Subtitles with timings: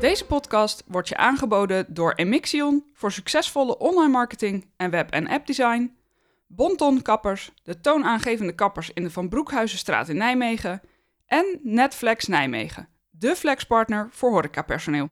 [0.00, 5.96] Deze podcast wordt je aangeboden door Emixion voor succesvolle online marketing en web- en appdesign,
[6.46, 10.80] Bonton Kappers, de toonaangevende kappers in de Van Broekhuizenstraat in Nijmegen
[11.26, 15.08] en Netflex Nijmegen, de flexpartner voor horecapersoneel.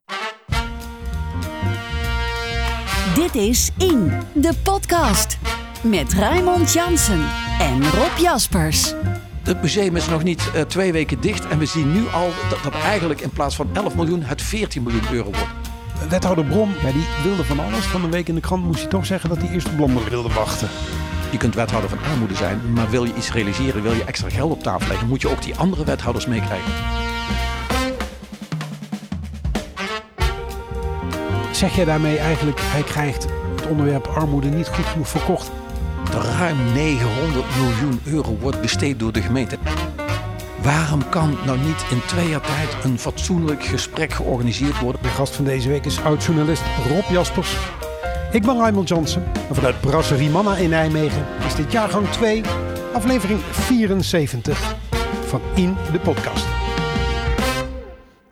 [3.14, 5.38] Dit is In, de podcast.
[5.82, 8.94] Met Raymond Jansen en Rob Jaspers.
[9.46, 12.62] Het museum is nog niet uh, twee weken dicht en we zien nu al dat,
[12.62, 16.08] dat, eigenlijk in plaats van 11 miljoen het 14 miljoen euro wordt.
[16.08, 17.84] Wethouder Brom, ja, die wilde van alles.
[17.84, 20.08] Van een week in de krant moest hij toch zeggen dat hij eerst op Londen
[20.08, 20.68] wilde wachten.
[21.30, 24.52] Je kunt wethouder van armoede zijn, maar wil je iets realiseren, wil je extra geld
[24.52, 26.72] op tafel leggen, moet je ook die andere wethouders meekrijgen.
[31.52, 35.50] Zeg jij daarmee eigenlijk, hij krijgt het onderwerp armoede niet goed genoeg verkocht?
[36.10, 39.58] Ruim 900 miljoen euro wordt besteed door de gemeente.
[40.62, 45.02] Waarom kan nou niet in twee jaar tijd een fatsoenlijk gesprek georganiseerd worden?
[45.02, 47.56] De gast van deze week is oud-journalist Rob Jaspers.
[48.32, 52.42] Ik ben Raymond Jansen en vanuit Brasserie Manna in Nijmegen is dit jaargang 2,
[52.92, 54.76] aflevering 74
[55.26, 56.46] van In de Podcast.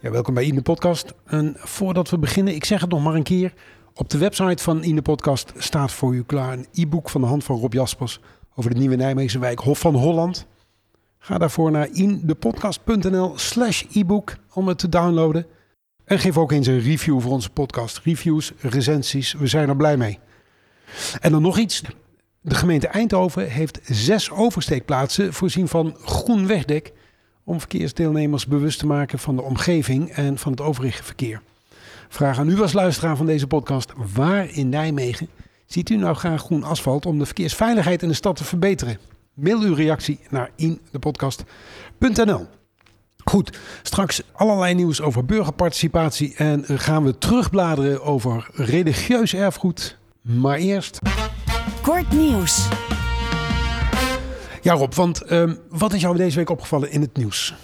[0.00, 1.14] Ja, welkom bij In de Podcast.
[1.26, 3.52] En voordat we beginnen, ik zeg het nog maar een keer.
[3.96, 7.26] Op de website van In de Podcast staat voor u klaar een e-book van de
[7.26, 8.20] hand van Rob Jaspers
[8.54, 10.46] over de nieuwe Nijmeegse wijk Hof van Holland.
[11.18, 15.46] Ga daarvoor naar indepodcast.nl slash e-book om het te downloaden.
[16.04, 18.00] En geef ook eens een review voor onze podcast.
[18.04, 20.18] Reviews, recensies, we zijn er blij mee.
[21.20, 21.82] En dan nog iets.
[22.40, 26.92] De gemeente Eindhoven heeft zes oversteekplaatsen voorzien van groen wegdek...
[27.44, 31.42] om verkeersdeelnemers bewust te maken van de omgeving en van het overige verkeer.
[32.08, 33.92] Vraag aan u als luisteraar van deze podcast.
[34.14, 35.28] Waar in Nijmegen
[35.66, 38.98] ziet u nou graag groen asfalt om de verkeersveiligheid in de stad te verbeteren?
[39.34, 42.46] Mail uw reactie naar indepodcast.nl.
[43.24, 49.98] Goed, straks allerlei nieuws over burgerparticipatie en gaan we terugbladeren over religieus erfgoed.
[50.22, 50.98] Maar eerst.
[51.82, 52.68] Kort nieuws.
[54.62, 57.54] Ja, Rob, want um, wat is jou deze week opgevallen in het nieuws?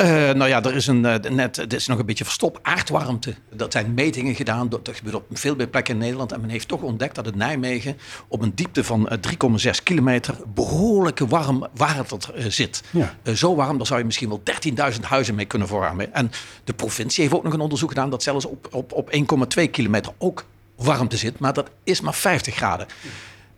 [0.00, 2.58] Uh, nou ja, er is, een, uh, net, het is nog een beetje verstopt.
[2.62, 3.34] Aardwarmte.
[3.54, 4.68] Dat zijn metingen gedaan.
[4.68, 6.32] Dat gebeurt op veel meer plekken in Nederland.
[6.32, 7.96] En men heeft toch ontdekt dat het Nijmegen
[8.28, 12.18] op een diepte van uh, 3,6 kilometer behoorlijke warm water
[12.48, 12.82] zit.
[12.90, 13.34] Ja.
[13.34, 14.42] zo warm, daar zou je misschien wel
[14.92, 16.14] 13.000 huizen mee kunnen verwarmen.
[16.14, 16.30] En
[16.64, 19.10] de provincie heeft ook nog een onderzoek gedaan dat zelfs op, op, op
[19.58, 20.44] 1,2 kilometer ook
[20.76, 21.38] warmte zit.
[21.38, 22.86] Maar dat is maar 50 graden.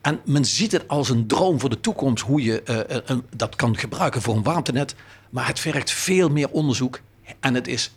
[0.00, 3.56] En men ziet het als een droom voor de toekomst hoe je uh, uh, dat
[3.56, 4.94] kan gebruiken voor een warmtenet.
[5.30, 7.00] Maar het vergt veel meer onderzoek
[7.40, 7.92] en het is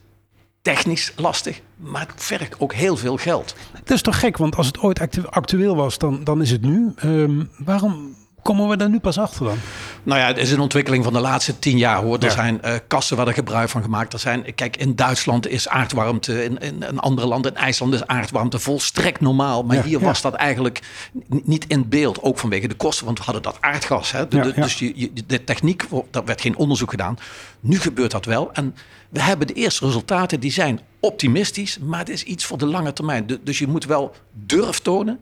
[0.62, 3.56] technisch lastig, maar het vergt ook heel veel geld.
[3.84, 5.00] Dat is toch gek, want als het ooit
[5.30, 6.94] actueel was, dan, dan is het nu.
[7.06, 9.58] Um, waarom komen we daar nu pas achter dan?
[10.04, 12.18] Nou ja, het is een ontwikkeling van de laatste tien jaar hoor.
[12.18, 12.30] Er ja.
[12.30, 14.14] zijn uh, kassen waar er gebruik van gemaakt.
[14.14, 18.08] Er zijn, kijk, in Duitsland is aardwarmte, in, in, in andere landen, in IJsland is
[18.08, 19.64] aardwarmte volstrekt normaal.
[19.64, 20.06] Maar ja, hier ja.
[20.06, 20.82] was dat eigenlijk
[21.28, 22.22] niet in beeld.
[22.22, 24.12] Ook vanwege de kosten, want we hadden dat aardgas.
[24.12, 24.28] Hè.
[24.28, 27.18] De, de, dus je, je, de techniek, daar werd geen onderzoek gedaan.
[27.60, 28.54] Nu gebeurt dat wel.
[28.54, 28.76] En
[29.10, 31.78] we hebben de eerste resultaten, die zijn optimistisch.
[31.80, 33.28] Maar het is iets voor de lange termijn.
[33.28, 35.20] De, dus je moet wel durf tonen.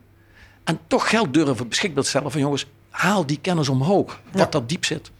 [0.63, 2.65] En toch geld durven beschikbaar te stellen van jongens,
[2.99, 4.49] haal die kennis omhoog, wat ja.
[4.49, 5.11] dat diep zit.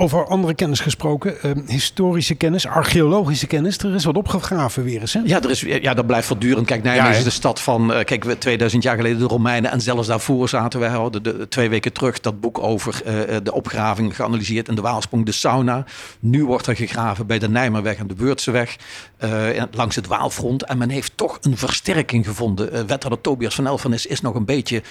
[0.00, 3.78] Over andere kennis gesproken, uh, historische kennis, archeologische kennis.
[3.78, 5.12] Er is wat opgegraven weer eens.
[5.12, 5.20] Hè?
[5.24, 6.66] Ja, er is, ja, dat blijft voortdurend.
[6.66, 9.70] Kijk, Nijmegen ja, is de stad van, uh, kijk, 2000 jaar geleden de Romeinen.
[9.70, 13.52] En zelfs daarvoor zaten we, hadden de, twee weken terug dat boek over uh, de
[13.52, 14.68] opgraving geanalyseerd.
[14.68, 15.84] in de Waalsprong, de sauna.
[16.20, 18.76] Nu wordt er gegraven bij de Nijmerweg en de Beurtseweg.
[19.70, 20.64] langs het Waalfront.
[20.64, 22.70] En men heeft toch een versterking gevonden.
[22.86, 24.82] wethouder Tobias van Elfernis is nog een beetje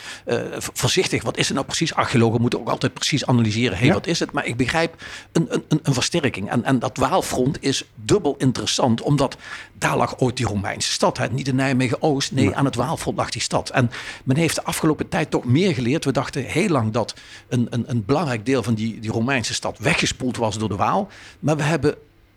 [0.57, 1.23] voorzichtig.
[1.23, 1.93] Wat is het nou precies?
[1.93, 3.71] Archeologen moeten ook altijd precies analyseren.
[3.71, 3.93] Hé, hey, ja.
[3.93, 4.31] wat is het?
[4.31, 4.97] Maar ik begrijp
[5.31, 6.49] een, een, een versterking.
[6.49, 9.37] En, en dat Waalfront is dubbel interessant, omdat
[9.77, 11.17] daar lag ooit die Romeinse stad.
[11.17, 11.27] Hè?
[11.27, 13.69] Niet in Nijmegen-Oost, nee, aan het Waalfront lag die stad.
[13.69, 13.91] En
[14.23, 16.05] men heeft de afgelopen tijd toch meer geleerd.
[16.05, 17.13] We dachten heel lang dat
[17.47, 21.07] een, een, een belangrijk deel van die, die Romeinse stad weggespoeld was door de Waal.
[21.39, 21.95] Maar we hebben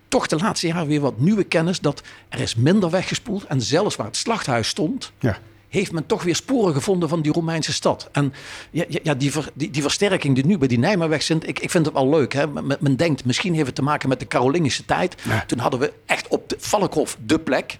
[0.09, 3.45] toch de laatste jaren weer wat nieuwe kennis dat er is minder weggespoeld.
[3.45, 5.39] En zelfs waar het slachthuis stond, ja
[5.73, 8.09] heeft men toch weer sporen gevonden van die Romeinse stad.
[8.13, 8.33] En
[8.71, 11.71] ja, ja die, ver, die, die, versterking die nu bij die Nijmerweg zit, ik, ik
[11.71, 12.33] vind het wel leuk.
[12.33, 12.47] Hè?
[12.47, 15.15] Men, men, denkt, misschien heeft het te maken met de Carolingische tijd.
[15.23, 15.45] Ja.
[15.47, 17.79] Toen hadden we echt op de Valkhof de plek.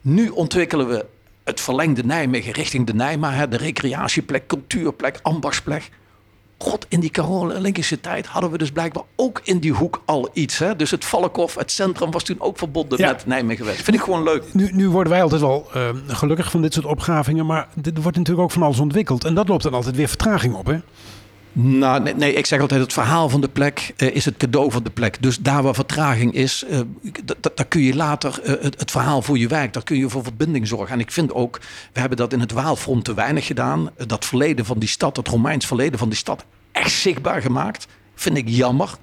[0.00, 1.06] Nu ontwikkelen we
[1.44, 3.46] het verlengde Nijmegen richting de Nijma.
[3.46, 5.90] De recreatieplek, cultuurplek, ambachtsplek.
[6.62, 10.58] God, in die Carolingische tijd hadden we dus blijkbaar ook in die hoek al iets.
[10.58, 10.76] Hè?
[10.76, 13.06] Dus het Valkhof, het centrum, was toen ook verbonden ja.
[13.06, 13.82] met Nijmegen geweest.
[13.82, 14.54] Vind ik gewoon leuk.
[14.54, 17.46] Nu, nu worden wij altijd wel uh, gelukkig van dit soort opgravingen.
[17.46, 19.24] Maar er wordt natuurlijk ook van alles ontwikkeld.
[19.24, 20.78] En dat loopt dan altijd weer vertraging op, hè?
[21.52, 24.70] Nou, nee, nee, ik zeg altijd: het verhaal van de plek uh, is het cadeau
[24.70, 25.22] van de plek.
[25.22, 26.80] Dus daar waar vertraging is, uh,
[27.54, 30.68] daar kun je later uh, het, verhaal voor je wijk, daar kun je voor verbinding
[30.68, 30.94] zorgen.
[30.94, 31.60] En ik vind ook,
[31.92, 33.90] we hebben dat in het Waalfront te weinig gedaan.
[34.06, 37.86] dat verleden van die stad, het Romeins verleden van die stad, echt zichtbaar gemaakt.
[38.14, 38.94] Vind ik jammer.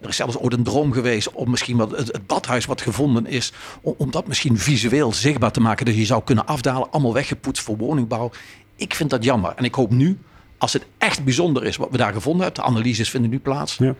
[0.00, 3.52] Er is zelfs ooit een droom geweest om misschien wat het, badhuis wat gevonden is,
[3.80, 5.86] om, om, dat misschien visueel zichtbaar te maken.
[5.86, 8.30] Dat je zou kunnen afdalen, allemaal weggepoetst voor woningbouw.
[8.76, 9.52] Ik vind dat jammer.
[9.56, 10.18] En ik hoop nu
[10.58, 13.76] als het echt bijzonder is wat we daar gevonden hebben, de analyses vinden nu plaats.
[13.76, 13.94] Ja.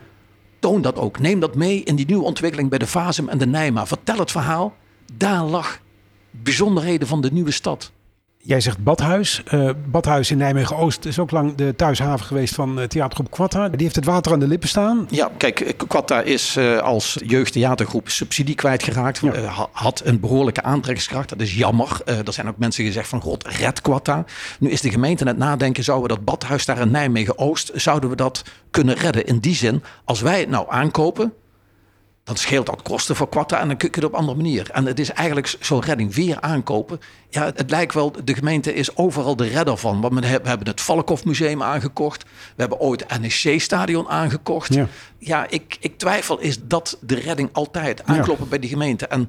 [0.59, 1.19] Toon dat ook.
[1.19, 3.87] Neem dat mee in die nieuwe ontwikkeling bij de Fasum en de Nijma.
[3.87, 4.77] Vertel het verhaal.
[5.13, 5.81] Daar lag
[6.31, 7.93] bijzonderheden van de nieuwe stad.
[8.43, 9.43] Jij zegt Badhuis.
[9.55, 13.69] Uh, Badhuis in Nijmegen-Oost is ook lang de thuishaven geweest van uh, theatergroep Quatta.
[13.69, 15.07] Die heeft het water aan de lippen staan.
[15.11, 19.19] Ja, kijk, eh, Quatta is uh, als jeugdtheatergroep subsidie kwijtgeraakt.
[19.19, 19.69] Ja.
[19.73, 21.29] had een behoorlijke aantrekkingskracht.
[21.29, 22.01] Dat is jammer.
[22.05, 24.25] er zijn ook mensen gezegd van, god, red Quatta.
[24.59, 28.11] Nu is de gemeente aan het nadenken, zouden we dat Badhuis daar in Nijmegen-Oost, zouden
[28.11, 29.27] we dat kunnen redden?
[29.27, 31.33] In die zin, als wij het nou aankopen,
[32.29, 34.71] dan scheelt dat kosten voor Quatta en dan kun je het op een andere manier.
[34.71, 37.01] En het is eigenlijk zo'n redding weer aankopen.
[37.29, 40.01] Ja, het lijkt wel, de gemeente is overal de redder van.
[40.01, 42.23] Want we hebben het Valkhof Museum aangekocht.
[42.23, 44.75] We hebben ooit het NEC-stadion aangekocht.
[44.75, 44.87] Ja,
[45.19, 48.05] ja ik, ik twijfel, is dat de redding altijd?
[48.05, 49.07] Aankloppen bij die gemeente.
[49.07, 49.29] En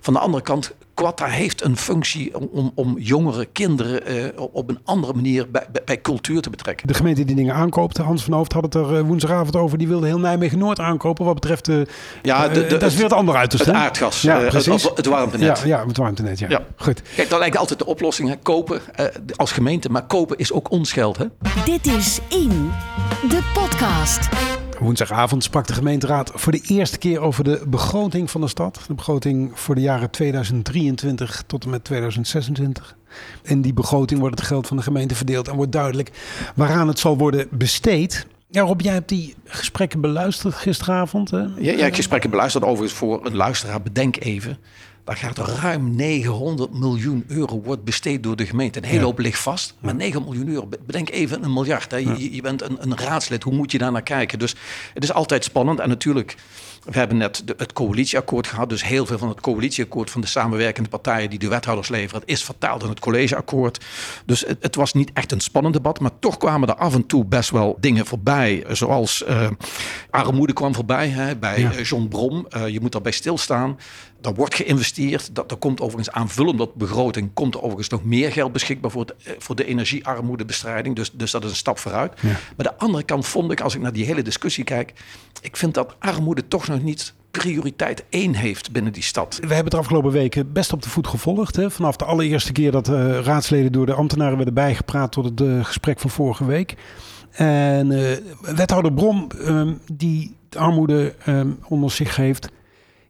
[0.00, 4.78] van de andere kant Quatta heeft een functie om, om jongere kinderen uh, op een
[4.84, 6.86] andere manier bij, bij, cultuur te betrekken.
[6.86, 9.88] De gemeente die dingen aankoopt, Hans van Hoofd had het er uh, woensdagavond over, die
[9.88, 11.24] wilde heel Nijmegen Noord aankopen.
[11.24, 11.86] Wat betreft de.
[12.22, 13.52] Ja, de, de, dat is weer het andere uit.
[13.52, 14.82] Het aardgas, ja, uh, precies.
[14.82, 15.58] Het, het warmtenet.
[15.58, 16.48] Ja, ja, het warmtenet, ja.
[16.48, 16.60] ja.
[16.76, 17.02] Goed.
[17.16, 18.28] Kijk, dat lijkt altijd de oplossing.
[18.28, 18.36] Hè.
[18.36, 18.80] Kopen
[19.36, 21.16] als gemeente, maar kopen is ook onscheld.
[21.16, 21.24] Hè?
[21.64, 22.70] Dit is In,
[23.28, 24.28] de podcast.
[24.78, 28.80] Woensdagavond sprak de gemeenteraad voor de eerste keer over de begroting van de stad.
[28.86, 32.96] De begroting voor de jaren 2023 tot en met 2026.
[33.42, 36.10] In die begroting wordt het geld van de gemeente verdeeld en wordt duidelijk
[36.54, 38.26] waaraan het zal worden besteed.
[38.50, 41.30] Ja, Rob, jij hebt die gesprekken beluisterd gisteravond.
[41.30, 41.38] Hè?
[41.38, 42.64] Ja, ja, ik gesprekken beluisterd.
[42.64, 44.58] Overigens voor een luisteraar, bedenk even.
[45.06, 48.78] Daar gaat er ruim 900 miljoen euro wordt besteed door de gemeente.
[48.78, 50.68] Een hele hoop ligt vast, maar 9 miljoen euro.
[50.86, 51.90] Bedenk even een miljard.
[51.90, 51.96] Hè.
[51.96, 54.38] Je, je, bent een, een raadslid, hoe moet je daar naar kijken?
[54.38, 54.54] Dus
[54.94, 55.80] het is altijd spannend.
[55.80, 56.34] En natuurlijk,
[56.84, 58.68] we hebben net de, het coalitieakkoord gehad.
[58.68, 62.44] Dus heel veel van het coalitieakkoord van de samenwerkende partijen die de wethouders leveren, is
[62.44, 63.84] vertaald in het collegeakkoord.
[64.24, 67.06] Dus het, het, was niet echt een spannend debat, maar toch kwamen er af en
[67.06, 68.64] toe best wel dingen voorbij.
[68.68, 69.48] Zoals uh,
[70.10, 71.80] armoede kwam voorbij hè, bij ja.
[71.80, 72.46] John Brom.
[72.56, 73.78] Uh, je moet daarbij stilstaan.
[74.26, 75.34] Er wordt geïnvesteerd.
[75.34, 77.30] Dat, er komt overigens aanvullend op begroting.
[77.34, 80.96] Komt er overigens nog meer geld beschikbaar voor de, eh, voor de energiearmoedebestrijding.
[80.96, 82.22] Dus, dus dat is een stap vooruit.
[82.22, 84.92] Maar de andere kant vond ik, als ik naar die hele discussie kijk.
[85.40, 89.34] Ik vind dat armoede toch nog niet prioriteit één heeft binnen die stad.
[89.34, 91.56] We hebben het de afgelopen weken best op de voet gevolgd.
[91.56, 91.70] Hè?
[91.70, 95.64] Vanaf de allereerste keer dat uh, raadsleden door de ambtenaren werden bijgepraat tot het uh,
[95.64, 96.74] gesprek van vorige week.
[97.30, 102.48] En uh, wethouder Brom, um, die armoede um, onder zich heeft,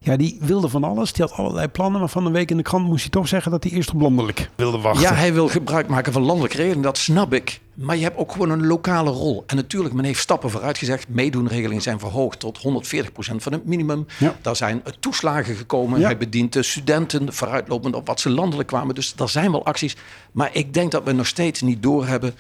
[0.07, 1.13] ja, die wilde van alles.
[1.13, 2.01] Die had allerlei plannen.
[2.01, 4.01] Maar van een week in de krant moest hij toch zeggen dat hij eerst op
[4.01, 5.03] landelijk wilde wachten.
[5.03, 6.83] Ja, hij wil gebruik maken van landelijke regeling.
[6.83, 7.61] Dat snap ik.
[7.75, 9.45] Maar je hebt ook gewoon een lokale rol.
[9.47, 11.09] En natuurlijk, men heeft stappen vooruit gezegd.
[11.09, 14.07] Meedoenregelingen zijn verhoogd tot 140% van het minimum.
[14.19, 14.37] Ja.
[14.43, 16.03] Daar zijn toeslagen gekomen.
[16.03, 18.95] Hij bedient de studenten vooruitlopend op wat ze landelijk kwamen.
[18.95, 19.97] Dus er zijn wel acties.
[20.33, 22.35] Maar ik denk dat we nog steeds niet doorhebben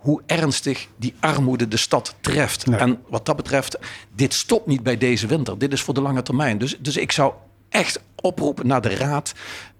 [0.00, 2.64] hoe ernstig die armoede de stad treft.
[2.64, 3.78] En wat dat betreft,
[4.14, 5.58] dit stopt niet bij deze winter.
[5.58, 6.58] Dit is voor de lange termijn.
[6.58, 7.32] Dus, dus ik zou
[7.68, 9.32] echt oproepen naar de raad.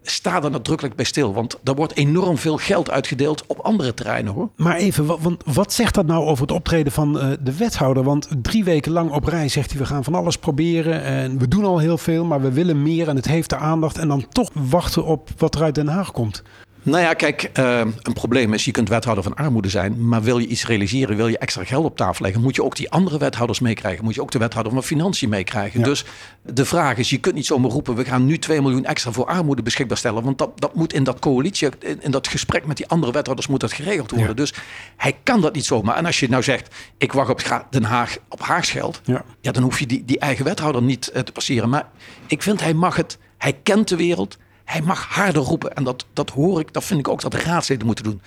[0.02, 1.34] Sta er nadrukkelijk bij stil.
[1.34, 4.48] Want er wordt enorm veel geld uitgedeeld op andere terreinen hoor.
[4.56, 8.02] Maar even, want wat zegt dat nou over het optreden van uh, de wethouder?
[8.02, 11.02] Want drie weken lang op rij zegt hij: we gaan van alles proberen.
[11.02, 13.08] En we doen al heel veel, maar we willen meer.
[13.08, 13.98] En het heeft de aandacht.
[13.98, 16.42] En dan toch wachten op wat er uit Den Haag komt.
[16.82, 20.38] Nou ja, kijk, uh, een probleem is, je kunt wethouder van armoede zijn, maar wil
[20.38, 23.18] je iets realiseren, wil je extra geld op tafel leggen, moet je ook die andere
[23.18, 25.82] wethouders meekrijgen, moet je ook de wethouder van Financiën meekrijgen.
[25.82, 26.04] Dus
[26.42, 29.26] de vraag is, je kunt niet zomaar roepen, we gaan nu 2 miljoen extra voor
[29.26, 31.68] armoede beschikbaar stellen, want dat, dat moet in dat coalitie,
[32.00, 34.36] in, dat gesprek met die andere wethouders moet dat geregeld worden.
[34.36, 34.54] Dus
[34.96, 35.96] hij kan dat niet zomaar.
[35.96, 39.24] En als je nou zegt, ik wacht op Den Haag op Haags geld, ja.
[39.40, 41.68] ja dan hoef je die, die eigen wethouder niet uh, te passeren.
[41.68, 41.88] Maar
[42.26, 44.38] ik vind, hij mag het, hij kent de wereld,
[44.70, 45.74] hij mag harder roepen.
[45.74, 48.22] En dat, dat hoor ik, dat vind ik ook dat de raadsleden moeten doen.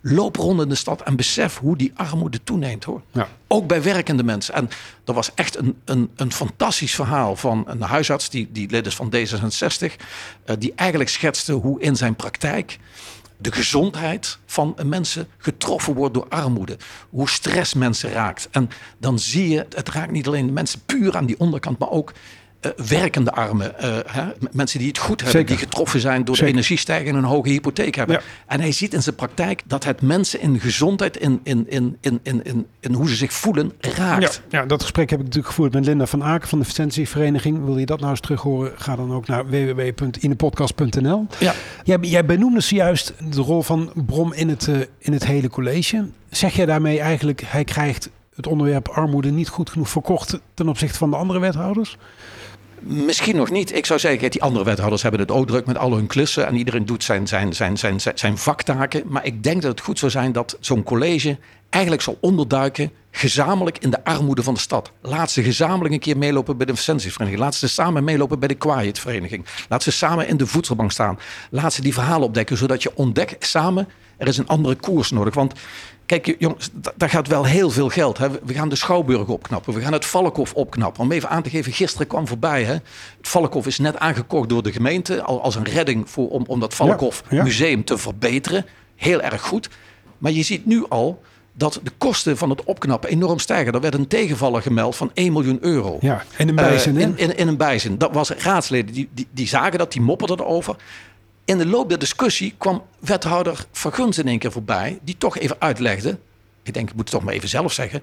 [0.00, 3.02] Loop rond in de stad en besef hoe die armoede toeneemt hoor.
[3.12, 3.28] Ja.
[3.46, 4.54] Ook bij werkende mensen.
[4.54, 4.68] En
[5.04, 8.94] er was echt een, een, een fantastisch verhaal van een huisarts, die, die lid is
[8.94, 9.94] van D66,
[10.46, 12.78] uh, die eigenlijk schetste hoe in zijn praktijk
[13.38, 16.76] de gezondheid van mensen getroffen wordt door armoede.
[17.10, 18.48] Hoe stress mensen raakt.
[18.50, 21.90] En dan zie je, het raakt niet alleen de mensen puur aan die onderkant, maar
[21.90, 22.12] ook
[22.88, 23.72] werkende armen.
[24.06, 24.24] Hè?
[24.52, 27.94] Mensen die het goed hebben, die getroffen zijn door de energiestijging en een hoge hypotheek
[27.94, 28.20] hebben.
[28.46, 32.20] En hij ziet in zijn praktijk dat het mensen in gezondheid, in, in, in, in,
[32.22, 34.42] in, in, hoe ze zich voelen, raakt.
[34.48, 37.64] Ja, ja, dat gesprek heb ik natuurlijk gevoerd met Linda van Aken van de Vicentievereniging.
[37.64, 38.72] Wil je dat nou eens terug horen?
[38.76, 41.26] Ga dan ook naar www.inepodcast.nl.
[41.38, 41.54] Ja.
[41.84, 44.68] Jij, jij benoemde zojuist de rol van Brom in het,
[44.98, 46.08] in het hele college.
[46.30, 50.98] Zeg jij daarmee eigenlijk, hij krijgt het onderwerp armoede niet goed genoeg verkocht ten opzichte
[50.98, 51.96] van de andere wethouders?
[52.88, 53.74] Misschien nog niet.
[53.74, 56.46] Ik zou zeggen, die andere wethouders hebben het ook druk met al hun klussen.
[56.46, 59.02] En iedereen doet zijn, zijn, zijn, zijn, zijn vaktaken.
[59.06, 61.38] Maar ik denk dat het goed zou zijn dat zo'n college
[61.70, 64.92] eigenlijk zal onderduiken gezamenlijk in de armoede van de stad.
[65.00, 67.42] Laat ze gezamenlijk een keer meelopen bij de Vicentievereniging.
[67.42, 69.44] Laat ze samen meelopen bij de Quiet Vereniging.
[69.68, 71.18] Laat ze samen in de voedselbank staan.
[71.50, 75.34] Laat ze die verhalen opdekken, zodat je ontdekt samen, er is een andere koers nodig.
[75.34, 75.54] Want
[76.06, 78.18] Kijk, jongens, daar gaat wel heel veel geld.
[78.18, 78.28] Hè.
[78.44, 79.74] We gaan de Schouwburg opknappen.
[79.74, 81.02] We gaan het Valkhof opknappen.
[81.02, 82.64] Om even aan te geven, gisteren kwam voorbij.
[82.64, 82.72] Hè.
[82.72, 85.22] Het Valkhof is net aangekocht door de gemeente.
[85.22, 88.66] Als een redding voor, om, om dat Valkhof museum te verbeteren.
[88.96, 89.68] Heel erg goed.
[90.18, 93.72] Maar je ziet nu al dat de kosten van het opknappen enorm stijgen.
[93.72, 95.98] Er werd een tegenvaller gemeld van 1 miljoen euro.
[96.00, 96.94] Ja, in een bijzin.
[96.94, 97.98] Uh, in, in, in, een bijzin.
[97.98, 100.76] Dat was raadsleden die, die, die zagen dat, die mopperden erover.
[101.46, 105.56] In de loop der discussie kwam wethouder Verguns in één keer voorbij, die toch even
[105.58, 106.18] uitlegde.
[106.62, 108.02] Ik denk, ik moet het toch maar even zelf zeggen.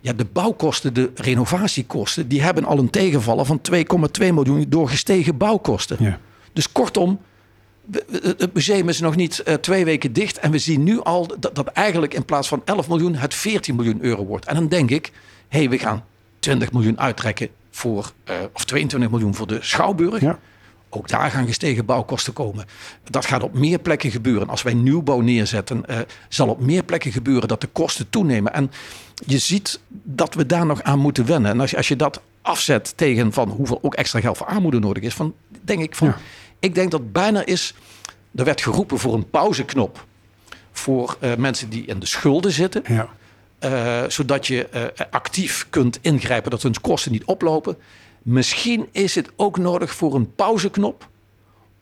[0.00, 3.82] Ja, de bouwkosten, de renovatiekosten, die hebben al een tegenvallen van 2,2
[4.18, 5.96] miljoen door gestegen bouwkosten.
[6.00, 6.18] Ja.
[6.52, 7.20] Dus kortom,
[8.22, 10.38] het museum is nog niet uh, twee weken dicht.
[10.38, 13.74] En we zien nu al dat, dat eigenlijk in plaats van 11 miljoen het 14
[13.74, 14.46] miljoen euro wordt.
[14.46, 15.12] En dan denk ik,
[15.48, 16.04] hé, hey, we gaan
[16.38, 20.20] 20 miljoen uittrekken voor, uh, of 22 miljoen voor de Schouwburg.
[20.20, 20.38] Ja.
[20.92, 22.64] Ook daar gaan gestegen bouwkosten komen.
[23.10, 24.48] Dat gaat op meer plekken gebeuren.
[24.48, 28.52] Als wij nieuwbouw neerzetten, uh, zal op meer plekken gebeuren dat de kosten toenemen.
[28.52, 28.70] En
[29.26, 31.50] je ziet dat we daar nog aan moeten wennen.
[31.50, 34.78] En als je, als je dat afzet tegen van hoeveel ook extra geld voor armoede
[34.78, 36.14] nodig is, van, denk ik van,
[36.58, 37.74] ik denk dat bijna is,
[38.34, 40.06] er werd geroepen voor een pauzeknop
[40.72, 42.82] voor uh, mensen die in de schulden zitten.
[42.86, 43.08] Ja.
[43.64, 47.76] Uh, zodat je actief kunt ingrijpen dat hun kosten niet oplopen.
[48.22, 51.08] Misschien is het ook nodig voor een pauzeknop.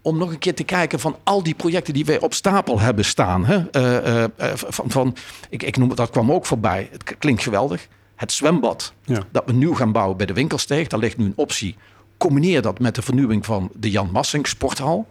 [0.02, 3.04] Om nog een keer te kijken van al die projecten die wij op stapel hebben
[3.04, 3.44] staan.
[3.44, 3.56] Hè?
[3.76, 5.16] Uh, uh, van, van,
[5.48, 6.88] ik, ik noem het, dat kwam ook voorbij.
[6.92, 7.88] Het klinkt geweldig.
[8.16, 9.22] Het zwembad ja.
[9.30, 10.88] dat we nu gaan bouwen bij de Winkelsteeg.
[10.88, 11.76] Daar ligt nu een optie.
[12.16, 15.08] Combineer dat met de vernieuwing van de Jan Massing sporthal.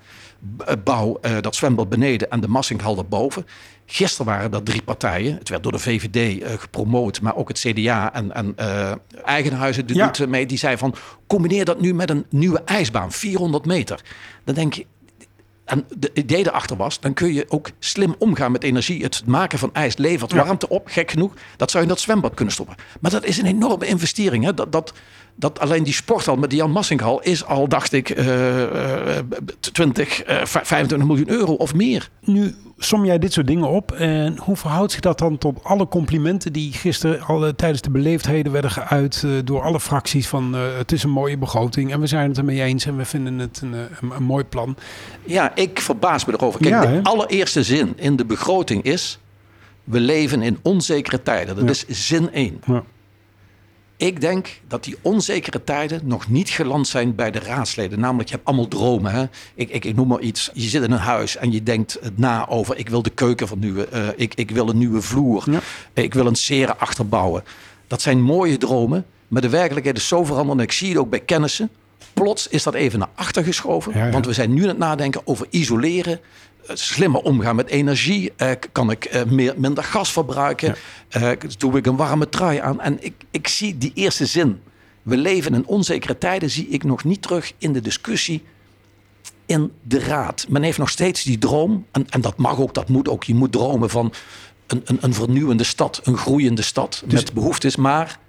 [0.84, 3.46] Bouw uh, dat zwembad beneden en de Massinghal erboven.
[3.86, 5.36] Gisteren waren dat drie partijen.
[5.38, 8.91] Het werd door de VVD uh, eh, gepromoot, maar ook het CDA en, en uh,
[9.25, 10.06] Eigenhuizen ja.
[10.06, 10.46] doet mee.
[10.46, 10.96] Die zei van,
[11.27, 14.01] combineer dat nu met een nieuwe ijsbaan, 400 meter.
[14.44, 14.86] Dan denk je,
[15.67, 19.03] en de idee erachter was, dan kun je ook slim omgaan met energie.
[19.03, 21.33] Het maken van ijs levert warmte op, gek genoeg.
[21.57, 22.75] Dat zou je in dat zwembad kunnen stoppen.
[23.00, 24.43] Maar dat is een enorme investering.
[24.43, 24.53] Hè?
[24.53, 24.93] Dat, dat,
[25.36, 28.63] dat alleen die sporthal met die Jan Massinghal is al, dacht ik, uh,
[29.59, 32.09] 20, uh, 25 miljoen euro of meer.
[32.21, 33.91] Nu som jij dit soort dingen op.
[33.91, 38.51] En hoe verhoudt zich dat dan tot alle complimenten die gisteren al tijdens de beleefdheden
[38.51, 42.07] werden geuit uh, door alle fracties van uh, het is een mooie begroting en we
[42.07, 44.75] zijn het ermee eens en we vinden het een, een, een mooi plan.
[45.24, 46.60] Ja, ik verbaas me erover.
[46.60, 49.19] Kijk, ja, de allereerste zin in de begroting is
[49.84, 51.55] we leven in onzekere tijden.
[51.55, 51.69] Dat ja.
[51.88, 52.62] is zin 1.
[52.65, 52.84] Ja.
[53.98, 58.00] Ik denk dat die onzekere tijden nog niet geland zijn bij de raadsleden.
[58.00, 59.12] Namelijk, je hebt allemaal dromen.
[59.12, 59.25] Hè?
[59.56, 60.50] Ik, ik, ik noem maar iets.
[60.54, 62.77] Je zit in een huis en je denkt na over...
[62.77, 63.88] ik wil de keuken vernieuwen.
[63.94, 65.44] Uh, ik, ik wil een nieuwe vloer.
[65.51, 65.60] Ja.
[65.94, 67.44] Ik wil een seren achterbouwen.
[67.88, 69.06] Dat zijn mooie dromen.
[69.27, 70.58] Maar de werkelijkheid is zo veranderd.
[70.58, 71.70] En ik zie het ook bij kennissen.
[72.13, 73.94] Plots is dat even naar achter geschoven.
[73.94, 74.12] Ja, ja.
[74.12, 76.20] Want we zijn nu aan het nadenken over isoleren
[76.74, 78.31] slimmer omgaan met energie?
[78.38, 80.75] Uh, kan ik uh, meer, minder gas verbruiken?
[81.09, 81.31] Ja.
[81.31, 82.81] Uh, doe ik een warme trui aan?
[82.81, 84.62] En ik, ik zie die eerste zin.
[85.01, 88.43] We leven in onzekere tijden, zie ik nog niet terug in de discussie
[89.45, 90.45] in de raad.
[90.50, 93.24] Men heeft nog steeds die droom, en, en dat mag ook, dat moet ook.
[93.24, 94.13] Je moet dromen van
[94.67, 97.75] een, een, een vernieuwende stad, een groeiende stad dus, met behoeftes.
[97.75, 98.19] Maar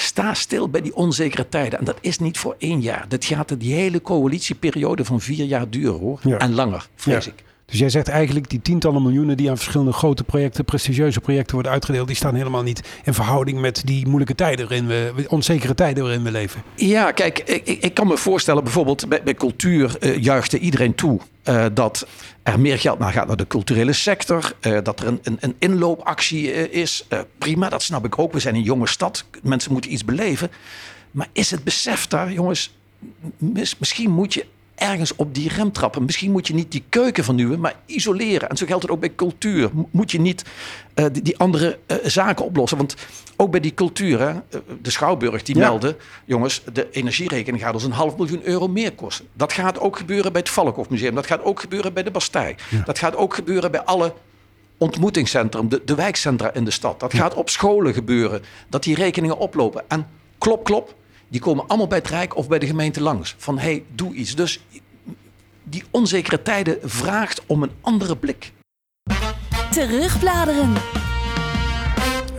[0.00, 1.78] sta stil bij die onzekere tijden.
[1.78, 3.04] En dat is niet voor één jaar.
[3.08, 6.20] Dat gaat die hele coalitieperiode van vier jaar duren hoor.
[6.22, 6.38] Ja.
[6.38, 7.30] En langer, vrees ja.
[7.30, 7.44] ik.
[7.70, 11.72] Dus jij zegt eigenlijk die tientallen miljoenen die aan verschillende grote projecten, prestigieuze projecten worden
[11.72, 16.02] uitgedeeld, die staan helemaal niet in verhouding met die moeilijke tijden waarin we, onzekere tijden
[16.02, 16.62] waarin we leven.
[16.74, 21.20] Ja, kijk, ik, ik kan me voorstellen, bijvoorbeeld bij, bij cultuur uh, juichte iedereen toe
[21.44, 22.06] uh, dat
[22.42, 24.52] er meer geld naar gaat naar de culturele sector.
[24.60, 27.06] Uh, dat er een, een, een inloopactie is.
[27.38, 28.32] prima, dat snap ik ook.
[28.32, 29.24] We zijn een jonge stad.
[29.42, 30.50] Mensen moeten iets beleven.
[31.10, 32.74] Maar is het besef daar, jongens?
[33.38, 34.46] Mis, misschien moet je
[34.80, 36.04] ergens op die rem trappen.
[36.04, 38.48] Misschien moet je niet die keuken vernieuwen, maar isoleren.
[38.48, 39.70] En zo geldt het ook bij cultuur.
[39.90, 40.44] Moet je niet
[40.94, 42.78] uh, die, die, andere uh, zaken oplossen.
[42.78, 42.94] Want
[43.36, 44.32] ook bij die cultuur, hè,
[44.82, 45.60] de Schouwburg, die ja.
[45.60, 45.96] meldde...
[46.24, 49.26] jongens, de energierekening gaat ons een half miljoen euro meer kosten.
[49.32, 52.54] Dat gaat ook gebeuren bij het Valkhof Dat gaat ook gebeuren bij de Bastei.
[52.68, 52.82] Ja.
[52.84, 54.14] Dat gaat ook gebeuren bij alle
[54.78, 57.00] ontmoetingscentrum, de, de wijkcentra in de stad.
[57.00, 59.84] Dat gaat op scholen gebeuren, dat die rekeningen oplopen.
[59.88, 60.06] En
[60.38, 60.94] klop, klop,
[61.30, 63.34] die komen allemaal bij het Rijk of bij de gemeente langs.
[63.38, 64.34] Van, hé, hey, doe iets.
[64.34, 64.60] Dus
[65.62, 68.52] die onzekere tijden vraagt om een andere blik.
[69.70, 70.72] Terugbladeren.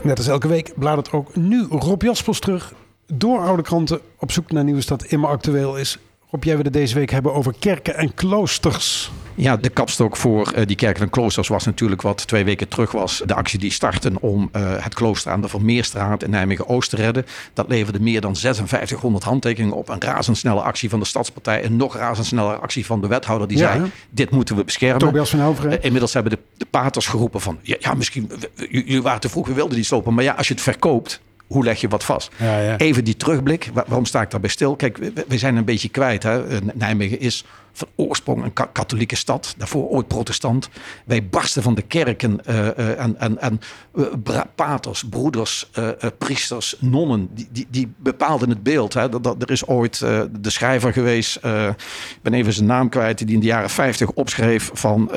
[0.03, 2.73] Net als elke week bladert ook nu Rob Jaspers terug
[3.13, 5.97] door oude kranten op zoek naar nieuws dat immer actueel is.
[6.29, 9.11] Rob, jij wilde deze week hebben over kerken en kloosters.
[9.35, 12.91] Ja, de kapstok voor uh, die kerken en kloosters was natuurlijk wat twee weken terug
[12.91, 13.21] was.
[13.25, 17.25] De actie die starten om uh, het klooster aan de Vermeerstraat in Nijmegen-Oost te redden.
[17.53, 19.89] Dat leverde meer dan 5600 handtekeningen op.
[19.89, 21.65] Een razendsnelle actie van de Stadspartij.
[21.65, 24.99] Een nog razendsnelle actie van de wethouder die ja, zei, dit moeten we beschermen.
[24.99, 25.55] Tobias van.
[25.65, 28.31] Uh, inmiddels hebben de, de paters geroepen van, ja, ja misschien,
[28.69, 30.13] jullie waren te vroeg, we wilden die slopen.
[30.13, 32.31] Maar ja, als je het verkoopt, hoe leg je wat vast?
[32.37, 32.77] Ja, ja.
[32.77, 33.69] Even die terugblik.
[33.73, 34.75] waarom sta ik daarbij stil?
[34.75, 36.23] Kijk, we, zijn een beetje kwijt.
[36.23, 36.59] Hè?
[36.73, 39.53] Nijmegen is van oorsprong een katholieke stad.
[39.57, 40.69] Daarvoor ooit protestant.
[41.05, 43.59] Wij barsten van de kerken uh, uh, en, en, en
[43.95, 45.69] uh, paters, broeders,
[46.17, 47.29] priesters, nonnen.
[47.33, 48.93] Die, die, die bepaalden het beeld.
[48.93, 49.09] Hè?
[49.09, 51.35] Dat, dat, er is ooit de schrijver geweest.
[51.35, 53.17] ik ben even zijn naam kwijt.
[53.17, 55.11] Die in de jaren 50 opschreef van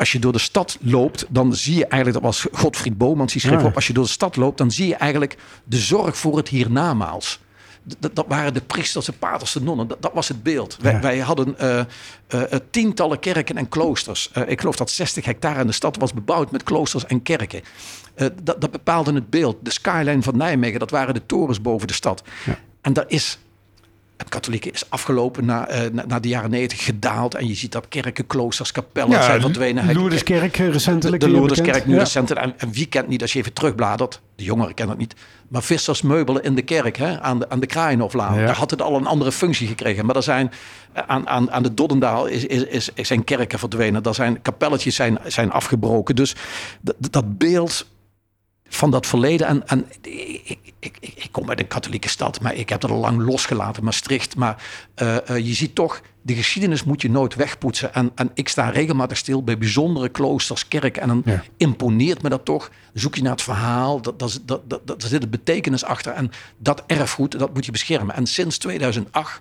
[0.00, 3.40] als je door de stad loopt, dan zie je eigenlijk, dat was Godfried Bomans, die
[3.40, 6.36] schreef op, als je door de stad loopt, dan zie je eigenlijk de zorg voor
[6.36, 7.40] het hiernamaals.
[7.98, 9.88] Dat, dat waren de priesters, de paters, de nonnen.
[9.88, 10.76] Dat, dat was het beeld.
[10.80, 11.80] Wij, wij hadden uh,
[12.34, 14.30] uh, tientallen kerken en kloosters.
[14.36, 17.62] Uh, ik geloof dat 60 hectare in de stad was bebouwd met kloosters en kerken.
[18.42, 19.56] dat, dat bepaalde het beeld.
[19.62, 22.22] De skyline van Nijmegen, dat waren de torens boven de stad.
[22.46, 22.58] Ja.
[22.80, 23.38] En daar is
[24.20, 27.34] het katholieke is afgelopen na, uh, na, na, de jaren negentig gedaald.
[27.34, 29.86] En je ziet dat kerken, kloosters, kapellen ja, zijn verdwenen.
[29.86, 31.22] De Lourdeskerk recentelijk.
[31.22, 31.98] De, de Lourdeskerk nu ja.
[31.98, 32.44] recentelijk.
[32.46, 35.20] En, en, wie kent niet, als je even terugbladert, de jongeren kennen het niet.
[35.48, 38.38] Maar vissersmeubelen in de kerk, hè, aan de, aan de Kraaienhoflaan.
[38.38, 38.46] Ja.
[38.46, 40.06] Daar had het al een andere functie gekregen.
[40.06, 40.50] Maar er zijn
[40.92, 44.02] aan, aan, aan de Doddendaal is, is, is, zijn kerken verdwenen.
[44.02, 46.16] Daar zijn kapelletjes zijn, zijn afgebroken.
[46.16, 46.36] Dus
[47.10, 47.86] dat beeld
[48.70, 49.46] van dat verleden.
[49.46, 52.96] En, en ik, ik, ik, kom uit een katholieke stad, maar ik heb dat al
[52.96, 54.36] lang losgelaten, Maastricht.
[54.36, 54.62] Maar
[55.02, 56.00] uh, uh, je ziet toch,
[56.30, 57.94] de geschiedenis moet je nooit wegpoetsen.
[57.94, 61.02] En, en ik sta regelmatig stil bij bijzondere kloosters, kerken.
[61.02, 61.42] En dan ja.
[61.56, 62.70] imponeert me dat toch.
[62.92, 66.12] Zoek je naar het verhaal, dat, dat, dat, dat, daar zit een betekenis achter.
[66.12, 68.14] En dat erfgoed, dat moet je beschermen.
[68.14, 69.40] En sinds 2008,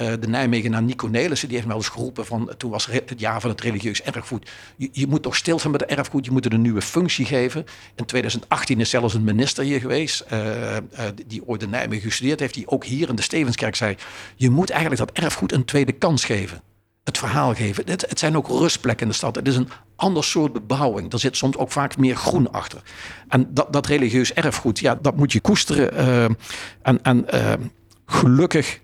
[0.00, 2.52] uh, de Nijmegenaar Nico Nelissen, die heeft wel eens geroepen van...
[2.56, 4.50] toen was het jaar van het religieus erfgoed.
[4.76, 7.24] Je, je moet toch stil zijn met het erfgoed, je moet het een nieuwe functie
[7.24, 7.64] geven.
[7.94, 10.78] In 2018 is zelfs een minister hier geweest, uh, uh,
[11.26, 12.54] die ooit in Nijmegen gestudeerd heeft...
[12.54, 13.96] die ook hier in de Stevenskerk zei...
[14.36, 16.62] je moet eigenlijk dat erfgoed een tweede kans geven
[17.08, 17.84] het verhaal geven.
[17.86, 19.34] Het, het, zijn ook rustplekken in de stad.
[19.34, 21.12] Het is een ander soort bebouwing.
[21.12, 22.82] Er zit soms ook vaak meer groen achter.
[23.28, 25.94] En dat, dat religieus erfgoed, ja, dat moet je koesteren.
[25.94, 26.24] Uh,
[27.02, 27.52] en uh,
[28.06, 28.80] gelukkig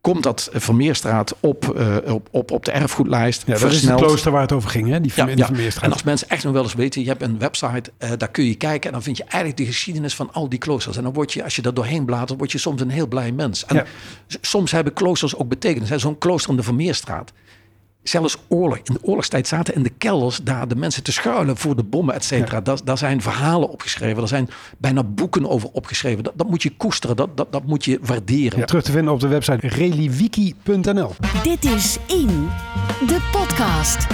[0.00, 3.42] komt dat Vermeerstraat op, uh, op, op, op de erfgoedlijst.
[3.46, 5.00] Ja, dat is het klooster waar het over ging, hè?
[5.00, 5.46] Die, ja, ja.
[5.46, 5.84] Vermeerstraat.
[5.84, 8.44] En als mensen echt nog wel eens weten, je hebt een website, uh, daar kun
[8.44, 10.96] je kijken en dan vind je eigenlijk de geschiedenis van al die kloosters.
[10.96, 13.32] En dan word je, als je daar doorheen bladert, word je soms een heel blij
[13.32, 13.64] mens.
[13.64, 13.84] En ja.
[14.40, 15.90] soms hebben kloosters ook betekenis.
[15.90, 17.32] Zo'n klooster in de Vermeerstraat
[18.02, 18.76] zelfs oorlog.
[18.76, 22.14] In de oorlogstijd zaten in de kelders daar de mensen te schuilen voor de bommen,
[22.14, 22.56] et cetera.
[22.56, 22.60] Ja.
[22.60, 24.22] Daar, daar, zijn verhalen opgeschreven.
[24.22, 26.24] Er zijn bijna boeken over opgeschreven.
[26.24, 27.16] Dat, dat moet je koesteren.
[27.16, 28.58] Dat, dat, dat moet je waarderen.
[28.58, 31.12] Ja, terug te vinden op de website reliwiki.nl.
[31.42, 32.48] Dit is In,
[33.06, 34.06] de podcast.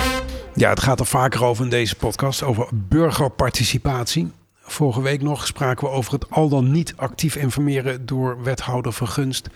[0.55, 2.42] Ja, het gaat er vaker over in deze podcast.
[2.42, 4.31] Over burgerparticipatie.
[4.62, 9.49] Vorige week nog spraken we over het al dan niet actief informeren door wethouder vergunst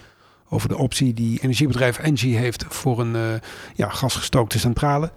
[0.51, 3.23] over de optie die energiebedrijf Engie heeft voor een uh,
[3.75, 5.13] ja, gasgestookte centrale.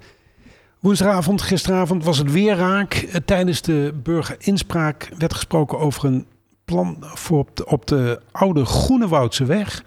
[0.79, 2.93] Woensdagavond, gisteravond, was het weer raak.
[2.93, 6.25] Uh, tijdens de burgerinspraak werd gesproken over een
[6.65, 9.83] plan voor op de, op de oude Groenewoudse weg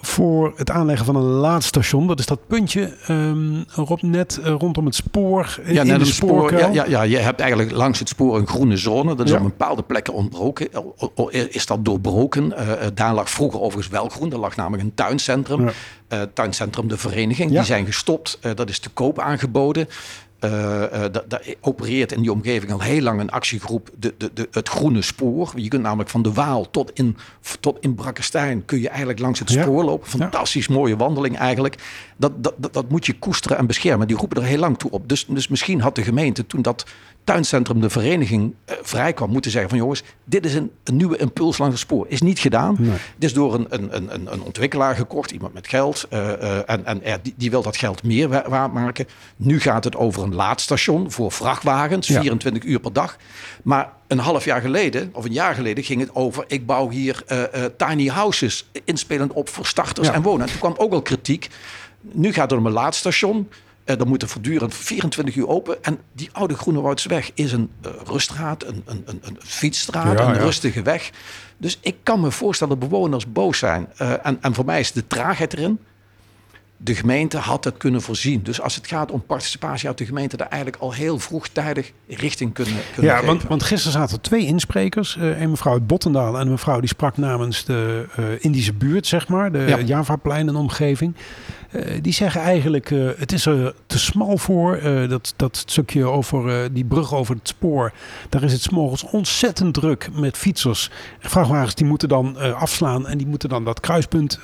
[0.00, 2.06] voor het aanleggen van een laadstation.
[2.06, 5.60] Dat is dat puntje um, Rob, net uh, rondom het spoor.
[5.64, 6.58] Ja, net een spoor.
[6.58, 9.14] Ja, ja, ja, je hebt eigenlijk langs het spoor een groene zone.
[9.14, 9.38] Dat is ja.
[9.38, 10.68] op bepaalde plekken ontbroken.
[11.50, 12.52] Is dat doorbroken?
[12.58, 14.32] Uh, daar lag vroeger overigens wel groen.
[14.32, 15.64] Er lag namelijk een tuincentrum.
[15.64, 15.72] Ja.
[16.12, 17.50] Uh, tuincentrum De Vereniging.
[17.50, 18.38] Die zijn gestopt.
[18.54, 19.88] dat is te koop aangeboden.
[20.44, 24.48] Uh, uh, daar opereert in die omgeving al heel lang een actiegroep, de, de, de,
[24.50, 25.52] het groene spoor.
[25.56, 27.16] Je kunt namelijk van de Waal tot in,
[27.60, 29.84] tot in Brakkestein kun je eigenlijk langs het spoor ja.
[29.84, 30.08] lopen.
[30.08, 30.74] Fantastisch ja.
[30.74, 31.76] mooie wandeling eigenlijk.
[32.20, 34.06] Dat, dat, dat, dat, moet je koesteren en beschermen.
[34.06, 35.08] Die roepen er heel lang toe op.
[35.08, 36.84] Dus, dus misschien had de gemeente toen dat
[37.28, 41.16] tuincentrum, de vereniging, uh, vrij kwam, moeten zeggen van jongens, dit is een, een nieuwe
[41.16, 42.06] impuls langs het spoor.
[42.08, 42.76] Is niet gedaan.
[42.78, 42.90] Nee.
[42.90, 46.06] Het is door een, een, een, een ontwikkelaar gekocht, iemand met geld.
[46.12, 49.06] Uh, uh, en en die, die wil dat geld meer waard maken.
[49.36, 52.20] Nu gaat het over een laadstation voor vrachtwagens, ja.
[52.20, 53.16] 24 uur per dag.
[53.62, 57.24] Maar een half jaar geleden, of een jaar geleden, ging het over: ik bouw hier
[57.76, 60.14] tiny houses, inspelend op voor starters ja.
[60.14, 60.40] en wonen.
[60.46, 61.48] En toen kwam ook al kritiek.
[62.12, 63.48] Nu gaat het om een laadstation.
[63.88, 65.84] Uh, dan moet er voortdurend 24 uur open.
[65.84, 70.34] En die oude Groenewoudsweg is een uh, ruststraat, een, een, een, een fietsstraat, ja, een
[70.34, 70.40] ja.
[70.40, 71.10] rustige weg.
[71.56, 73.88] Dus ik kan me voorstellen dat bewoners boos zijn.
[74.02, 75.78] Uh, en, en voor mij is de traagheid erin.
[76.76, 78.42] De gemeente had het kunnen voorzien.
[78.42, 82.52] Dus als het gaat om participatie uit de gemeente, daar eigenlijk al heel vroegtijdig richting
[82.52, 83.24] kunnen, kunnen ja.
[83.24, 85.16] Want, want gisteren zaten er twee insprekers.
[85.16, 88.06] Uh, een mevrouw uit Bottendaal en een mevrouw die sprak namens de
[88.40, 89.52] Indische buurt, zeg maar.
[89.52, 89.80] De ja.
[89.80, 91.14] Javaplein en omgeving.
[91.72, 94.78] Uh, die zeggen eigenlijk, uh, het is er te smal voor.
[94.82, 97.92] Uh, dat, dat stukje over die brug over het spoor.
[98.28, 100.90] Daar is het s'morgens ontzettend druk met fietsers.
[101.18, 104.40] Vrachtwagens die moeten dan afslaan en die moeten dan dat kruispunt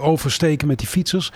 [0.00, 1.32] oversteken met die fietsers.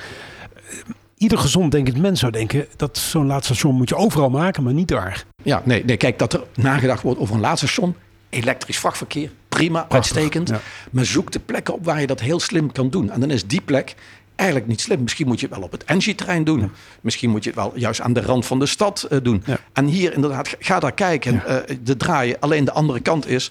[1.17, 4.89] Ieder gezond denkend mens zou denken dat zo'n laadstation moet je overal maken, maar niet
[4.89, 5.25] daar.
[5.43, 7.95] Ja, nee, nee, kijk, dat er nagedacht wordt over een laadstation.
[8.29, 10.49] Elektrisch vrachtverkeer, prima, Prachtig, uitstekend.
[10.49, 10.61] Ja.
[10.91, 13.11] Maar zoek de plekken op waar je dat heel slim kan doen.
[13.11, 13.95] En dan is die plek
[14.41, 15.03] eigenlijk niet slim.
[15.03, 16.61] Misschien moet je het wel op het Engie-terrein doen.
[16.61, 16.71] Ja.
[17.01, 19.43] Misschien moet je het wel juist aan de rand van de stad uh, doen.
[19.47, 19.59] Ja.
[19.73, 21.43] En hier inderdaad, ga daar kijken.
[21.47, 21.69] Ja.
[21.69, 22.41] Uh, de draaien.
[22.41, 23.51] Alleen de andere kant is...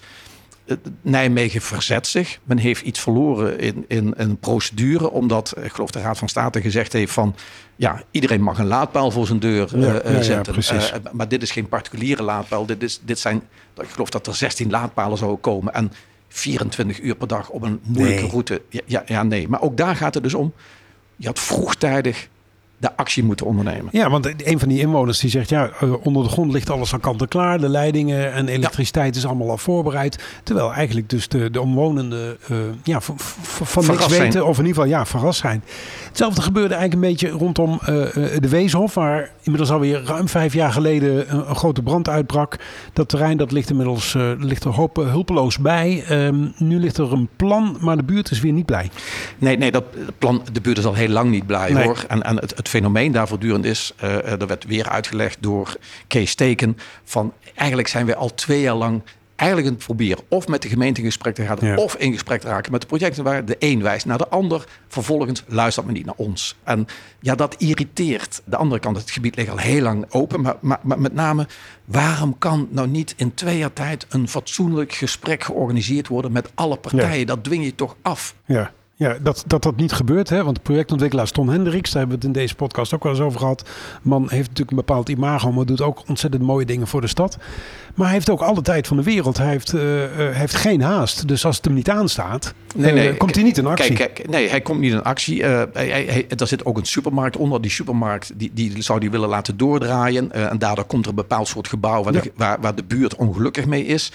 [0.66, 2.38] Uh, Nijmegen verzet zich.
[2.44, 5.10] Men heeft iets verloren in, in een procedure.
[5.10, 7.34] Omdat, ik geloof de Raad van State gezegd heeft van...
[7.76, 9.68] Ja, iedereen mag een laadpaal voor zijn deur
[10.20, 10.54] zetten.
[11.12, 12.66] maar dit is geen particuliere laadpaal.
[12.66, 13.42] Dit, is, dit zijn,
[13.76, 15.74] ik geloof dat er 16 laadpalen zouden komen.
[15.74, 15.92] En
[16.30, 18.30] 24 uur per dag op een moeilijke nee.
[18.30, 18.62] route.
[18.86, 19.48] Ja, ja, nee.
[19.48, 20.52] Maar ook daar gaat het dus om
[21.20, 22.28] je had vroegtijdig
[22.80, 23.88] de actie moeten ondernemen.
[23.90, 25.48] Ja, want een van die inwoners die zegt...
[25.48, 25.70] ja,
[26.02, 27.60] onder de grond ligt alles al kant en klaar.
[27.60, 29.20] De leidingen en elektriciteit ja.
[29.20, 30.24] is allemaal al voorbereid.
[30.42, 34.32] Terwijl eigenlijk dus de, de omwonenden uh, ja, van niks weten...
[34.32, 34.44] Zijn.
[34.44, 35.62] of in ieder geval ja, verrast zijn.
[36.08, 37.86] Hetzelfde gebeurde eigenlijk een beetje rondom uh,
[38.40, 38.94] de Weeshof...
[38.94, 42.56] waar inmiddels alweer ruim vijf jaar geleden een, een grote brand uitbrak.
[42.92, 46.04] Dat terrein dat ligt inmiddels uh, ligt er hoop, hulpeloos bij.
[46.10, 48.90] Um, nu ligt er een plan, maar de buurt is weer niet blij.
[49.38, 49.84] Nee, nee dat
[50.18, 51.84] plan, de buurt is al heel lang niet blij nee.
[51.84, 52.04] hoor.
[52.08, 56.34] En, en het, het fenomeen daar voortdurend is, uh, er werd weer uitgelegd door Kees
[56.34, 59.02] Teken, van eigenlijk zijn we al twee jaar lang
[59.40, 61.74] eigenlijk het proberen of met de gemeente in gesprek te gaan ja.
[61.74, 64.64] of in gesprek te raken met de projecten waar de een wijst naar de ander.
[64.88, 66.56] Vervolgens luistert men niet naar ons.
[66.64, 66.86] En
[67.20, 68.42] ja, dat irriteert.
[68.44, 71.46] De andere kant, het gebied ligt al heel lang open, maar, maar, maar met name
[71.84, 76.76] waarom kan nou niet in twee jaar tijd een fatsoenlijk gesprek georganiseerd worden met alle
[76.76, 77.18] partijen?
[77.18, 77.24] Ja.
[77.24, 78.34] Dat dwing je toch af.
[78.44, 78.72] Ja.
[79.00, 80.28] Ja, dat, dat dat niet gebeurt.
[80.28, 80.44] Hè?
[80.44, 83.20] Want de projectontwikkelaar Tom Hendricks, daar hebben we het in deze podcast ook wel eens
[83.20, 83.68] over gehad.
[84.02, 87.36] Man heeft natuurlijk een bepaald imago, maar doet ook ontzettend mooie dingen voor de stad.
[87.94, 89.36] Maar hij heeft ook alle tijd van de wereld.
[89.36, 91.28] Hij heeft, uh, uh, heeft geen haast.
[91.28, 93.94] Dus als het hem niet aanstaat, nee, nee, uh, komt hij niet in actie.
[93.94, 95.44] Kijk, kijk, nee, hij komt niet in actie.
[95.44, 97.60] hij, hij, er zit ook een supermarkt onder.
[97.60, 100.32] Die supermarkt die, die zou die willen laten doordraaien.
[100.32, 102.20] en daardoor komt er een bepaald soort gebouw waar, ja.
[102.20, 104.12] de, waar, waar de buurt ongelukkig mee is.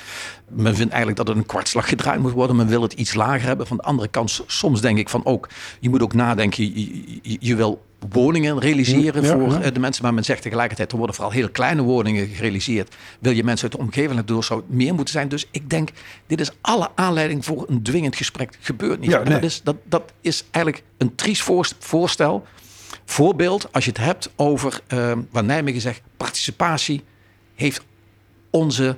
[0.50, 2.56] Men vindt eigenlijk dat het een kwartslag gedraaid moet worden.
[2.56, 3.68] Men wil het iets lager hebben.
[3.68, 6.64] Van de andere kant, soms denk ik van ook, je moet ook nadenken.
[6.64, 9.72] Je, je, je wil woningen realiseren ja, voor ja.
[9.72, 10.04] de mensen.
[10.04, 12.96] Maar men zegt tegelijkertijd, er worden vooral heel kleine woningen gerealiseerd.
[13.20, 15.28] Wil je mensen uit de omgeving door zou het meer moeten zijn.
[15.28, 15.90] Dus ik denk,
[16.28, 18.58] dit is alle aanleiding voor een dwingend gesprek.
[18.60, 19.12] Gebeurt niet.
[19.12, 19.34] Ja, nee.
[19.34, 22.46] dat, is, dat, dat is eigenlijk een triest voorstel.
[23.06, 27.04] Voorbeeld, als je het hebt over, uh, waar Nijmegen zegt, participatie
[27.56, 27.82] heeft
[28.50, 28.98] onze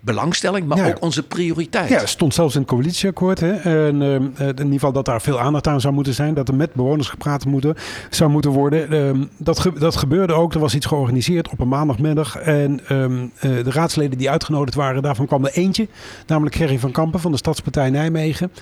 [0.00, 0.88] belangstelling, maar ja.
[0.88, 1.88] ook onze prioriteit.
[1.88, 3.40] Ja, stond zelfs in het coalitieakkoord.
[3.40, 3.52] Hè?
[3.52, 6.34] En, uh, in ieder geval dat daar veel aandacht aan zou moeten zijn.
[6.34, 7.74] Dat er met bewoners gepraat moeten,
[8.10, 8.94] zou moeten worden.
[8.94, 10.54] Uh, dat, ge dat gebeurde ook.
[10.54, 12.36] Er was iets georganiseerd op een maandagmiddag.
[12.36, 15.88] En um, uh, de raadsleden die uitgenodigd waren, daarvan kwam er eentje.
[16.26, 18.52] Namelijk Gerry van Kampen van de Stadspartij Nijmegen.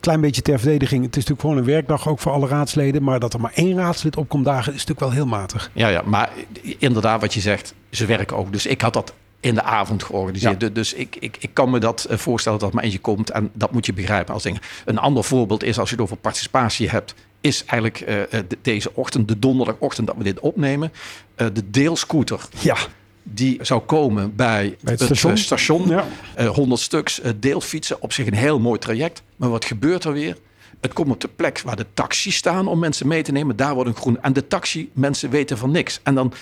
[0.00, 1.04] klein beetje ter verdediging.
[1.04, 3.02] Het is natuurlijk gewoon een werkdag ook voor alle raadsleden.
[3.02, 5.70] Maar dat er maar één raadslid op komt dagen is natuurlijk wel heel matig.
[5.72, 6.30] Ja, ja maar
[6.78, 8.52] inderdaad wat je zegt, ze werken ook.
[8.52, 10.62] Dus ik had dat in de avond georganiseerd.
[10.62, 10.68] Ja.
[10.68, 13.86] Dus ik, ik, ik kan me dat voorstellen dat maar eentje komt en dat moet
[13.86, 14.60] je begrijpen als ding.
[14.84, 18.94] Een ander voorbeeld is als je het over participatie hebt, is eigenlijk uh, de, deze
[18.94, 20.92] ochtend, de donderdagochtend dat we dit opnemen,
[21.36, 22.40] uh, de deelscooter.
[22.60, 22.76] Ja.
[23.22, 25.36] Die zou komen bij, bij het, het station.
[25.36, 25.88] station.
[25.88, 26.06] Ja.
[26.38, 29.22] Uh, 100 stuks deelfietsen, op zich een heel mooi traject.
[29.36, 30.36] Maar wat gebeurt er weer?
[30.80, 33.56] Het komt op de plek waar de taxis staan om mensen mee te nemen.
[33.56, 34.22] Daar wordt een groen.
[34.22, 36.00] En de taxi, mensen weten van niks.
[36.02, 36.32] En dan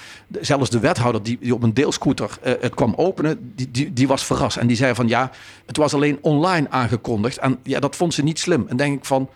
[0.41, 4.09] zelfs de wethouder die, die op een deelscooter uh, het kwam openen, die, die, die
[4.09, 4.57] was verrast.
[4.57, 5.31] En die zei van ja,
[5.67, 7.39] het was alleen online aangekondigd.
[7.39, 8.65] En ja, dat vond ze niet slim.
[8.69, 9.29] En denk ik van,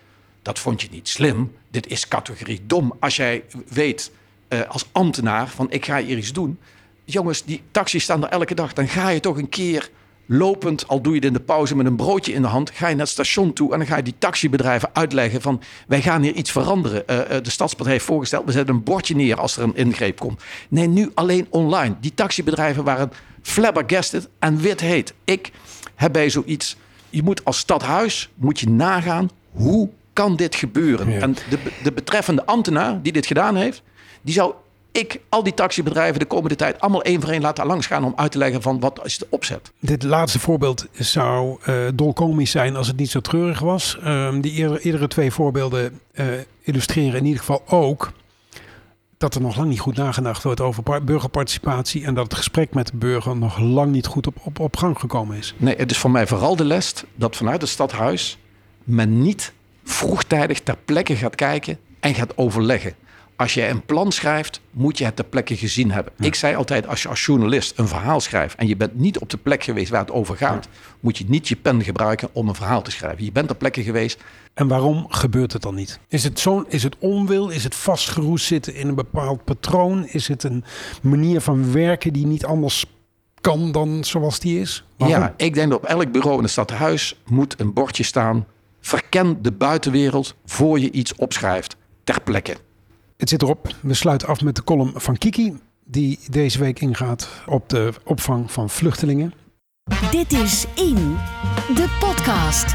[0.42, 1.52] dat vond je niet slim.
[1.70, 2.94] dit is categorie dom.
[3.00, 4.10] Als jij weet
[4.48, 6.58] uh, als ambtenaar van ik ga hier iets doen.
[7.04, 8.72] Jongens, die taxis staan er elke dag.
[8.72, 9.90] Dan ga je toch een keer
[10.32, 12.88] lopend, al doe je het in de pauze met een broodje in de hand, ga
[12.88, 16.22] je naar het station toe en dan ga je die taxibedrijven uitleggen van wij gaan
[16.22, 17.02] hier iets veranderen.
[17.10, 20.42] Uh, de Stadspartij heeft voorgesteld, we zetten een bordje neer als er een ingreep komt.
[20.68, 21.94] Nee, nu alleen online.
[22.00, 25.14] Die taxibedrijven waren flabbergasted en wit heet.
[25.24, 25.50] Ik
[25.94, 26.76] heb bij zoiets,
[27.10, 31.20] je moet als stadhuis, moet je nagaan hoe kan dit gebeuren?
[31.20, 33.82] En de, de betreffende ambtenaar die dit gedaan heeft,
[34.22, 34.54] die zou
[34.92, 38.32] ik al die taxibedrijven de komende tijd allemaal één voor één laten langsgaan om uit
[38.32, 39.72] te leggen van wat is de opzet.
[39.80, 43.98] Dit laatste voorbeeld zou uh, dolkomisch zijn als het niet zo treurig was.
[44.04, 46.26] Um, die eerdere, eerdere twee voorbeelden uh,
[46.62, 48.12] illustreren in ieder geval ook
[49.22, 52.86] dat er nog lang niet goed nagedacht wordt over burgerparticipatie en dat het gesprek met
[52.86, 55.54] de burger nog lang niet goed op, op, op gang gekomen is.
[55.56, 58.38] Nee, het is voor mij vooral de les dat vanuit het stadhuis
[58.84, 59.52] men niet
[59.84, 62.94] vroegtijdig ter plekke gaat kijken en gaat overleggen.
[63.42, 66.12] Als je een plan schrijft, moet je het ter plekke gezien hebben.
[66.18, 69.30] Ik zei altijd, als je als journalist een verhaal schrijft en je bent niet op
[69.30, 70.68] de plek geweest waar het over gaat,
[71.00, 73.24] moet je niet je pen gebruiken om een verhaal te schrijven.
[73.24, 74.20] Je bent ter plekke geweest.
[74.54, 76.00] En waarom gebeurt het dan niet?
[76.08, 77.48] Is het, zo'n, is het onwil?
[77.48, 80.06] Is het vastgeroest zitten in een bepaald patroon?
[80.06, 80.64] Is het een
[81.02, 82.84] manier van werken die niet anders
[83.40, 84.84] kan dan zoals die is?
[84.96, 88.46] Ja, ik denk dat op elk bureau in het stadhuis moet een bordje staan.
[88.80, 92.56] Verken de buitenwereld voor je iets opschrijft ter plekke.
[93.22, 93.74] Het zit erop.
[93.82, 98.52] We sluiten af met de column van Kiki, die deze week ingaat op de opvang
[98.52, 99.32] van vluchtelingen.
[100.10, 101.16] Dit is In,
[101.74, 102.74] de podcast.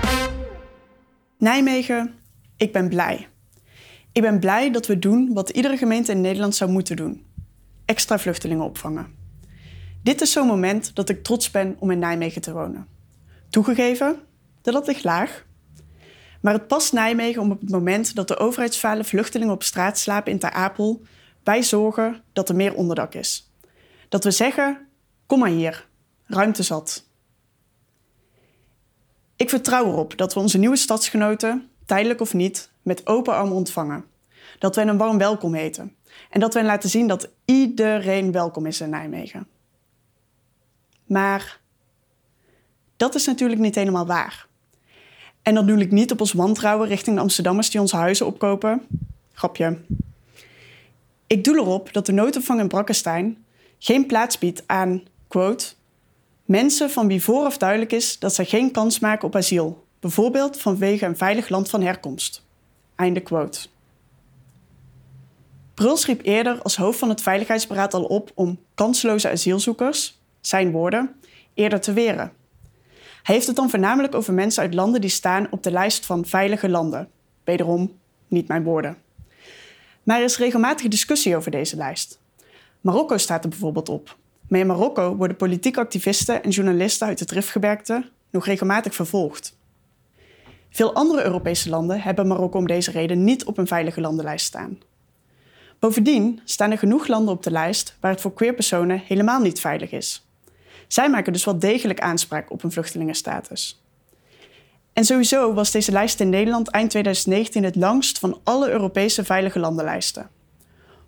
[1.38, 2.14] Nijmegen,
[2.58, 3.28] ik ben blij.
[4.12, 7.26] Ik ben blij dat we doen wat iedere gemeente in Nederland zou moeten doen:
[7.86, 9.08] extra vluchtelingen opvangen.
[10.04, 12.88] Dit is zo'n moment dat ik trots ben om in Nijmegen te wonen.
[13.50, 14.20] Toegegeven,
[14.62, 15.46] dat dat ligt laag.
[16.42, 20.32] Maar het past Nijmegen om op het moment dat de overheidsfale vluchtelingen op straat slapen
[20.32, 21.02] in Ter Apel,
[21.44, 23.52] wij zorgen dat er meer onderdak is.
[24.10, 24.88] Dat we zeggen:
[25.26, 25.88] kom maar hier,
[26.26, 27.06] ruimte zat.
[29.36, 34.06] Ik vertrouw erop dat we onze nieuwe stadsgenoten, tijdelijk of niet, met open armen ontvangen.
[34.60, 35.96] Dat we hen een warm welkom heten.
[36.30, 39.48] En dat we hen laten zien dat iedereen welkom is in Nijmegen.
[41.06, 41.60] Maar
[42.98, 44.47] dat is natuurlijk niet helemaal waar.
[45.48, 48.82] En dat doe ik niet op ons wantrouwen richting de Amsterdammers die onze huizen opkopen.
[49.34, 49.78] Grapje.
[51.28, 53.46] Ik doe erop dat de noodopvang in Brakkestein
[53.80, 55.66] geen plaats biedt aan, quote,
[56.46, 61.06] mensen van wie vooraf duidelijk is dat zij geen kans maken op asiel, bijvoorbeeld vanwege
[61.06, 62.46] een veilig land van herkomst.
[62.96, 63.68] Einde quote.
[65.74, 71.16] Bruls riep eerder als hoofd van het Veiligheidsberaad al op om kansloze asielzoekers, zijn woorden,
[71.54, 72.37] eerder te weren.
[73.28, 76.70] Heeft het dan voornamelijk over mensen uit landen die staan op de lijst van veilige
[76.70, 77.10] landen.
[77.44, 78.98] Wederom, niet mijn woorden.
[80.04, 82.20] Maar er is regelmatig discussie over deze lijst.
[82.82, 84.18] Marokko staat er bijvoorbeeld op.
[84.48, 89.58] Maar in Marokko worden politieke activisten en journalisten uit het Rifgebergte nog regelmatig vervolgd.
[90.70, 94.78] Veel andere Europese landen hebben Marokko om deze reden niet op een veilige landenlijst staan.
[95.80, 99.92] Bovendien staan er genoeg landen op de lijst waar het voor queerpersonen helemaal niet veilig
[99.92, 100.27] is.
[100.88, 103.82] Zij maken dus wel degelijk aanspraak op een vluchtelingenstatus.
[104.94, 109.60] En sowieso was deze lijst in Nederland eind 2019 het langst van alle Europese veilige
[109.60, 110.30] landenlijsten.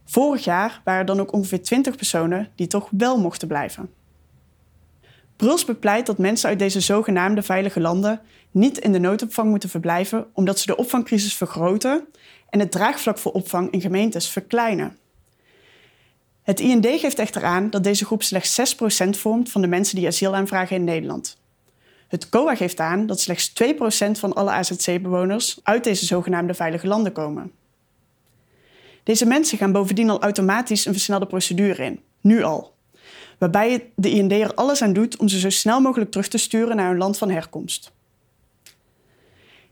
[0.06, 3.90] Vorig jaar waren er dan ook ongeveer 20 personen die toch wel mochten blijven.
[5.36, 10.28] Bruls bepleit dat mensen uit deze zogenaamde veilige landen niet in de noodopvang moeten verblijven
[10.34, 12.08] omdat ze de opvangcrisis vergroten
[12.50, 14.98] en het draagvlak voor opvang in gemeentes verkleinen.
[16.50, 20.08] Het IND geeft echter aan dat deze groep slechts 6% vormt van de mensen die
[20.08, 21.38] asiel aanvragen in Nederland.
[22.08, 27.12] Het COA geeft aan dat slechts 2% van alle AZC-bewoners uit deze zogenaamde veilige landen
[27.12, 27.52] komen.
[29.04, 32.74] Deze mensen gaan bovendien al automatisch een versnelde procedure in, nu al,
[33.38, 36.76] waarbij de IND er alles aan doet om ze zo snel mogelijk terug te sturen
[36.76, 37.92] naar hun land van herkomst.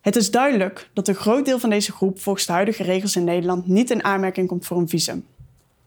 [0.02, 3.24] Het is duidelijk dat een groot deel van deze groep volgens de huidige regels in
[3.24, 5.26] Nederland niet in aanmerking komt voor een visum.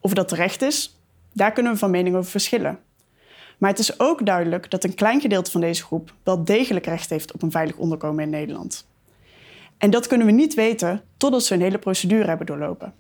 [0.00, 0.98] Of dat terecht is,
[1.32, 2.78] daar kunnen we van mening over verschillen.
[3.58, 7.10] Maar het is ook duidelijk dat een klein gedeelte van deze groep wel degelijk recht
[7.10, 8.88] heeft op een veilig onderkomen in Nederland.
[9.78, 12.94] En dat kunnen we niet weten totdat ze een hele procedure hebben doorlopen.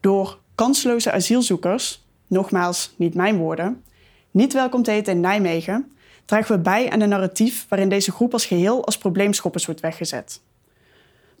[0.00, 3.82] Door kansloze asielzoekers, nogmaals niet mijn woorden,
[4.30, 5.92] niet welkom te heten in Nijmegen,
[6.24, 10.40] dragen we bij aan een narratief waarin deze groep als geheel als probleemschoppers wordt weggezet.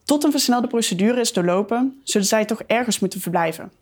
[0.04, 3.72] Tot een versnelde procedure is doorlopen, zullen zij toch ergens moeten verblijven.